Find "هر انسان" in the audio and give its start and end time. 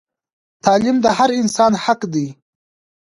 1.17-1.71